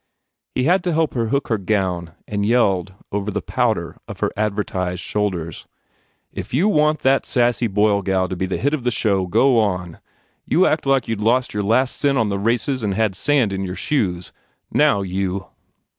[0.55, 5.03] He had to help hook her gown and yelled over the powder of her advertised
[5.03, 5.67] shoulders,
[6.31, 9.59] "If you want that sassy Boyle gal to be the hit of the show, go
[9.59, 9.99] on!
[10.43, 13.53] You act like you d lost your last cent on the races and had sand
[13.53, 14.33] in your shoes.
[14.73, 15.49] Now, you!"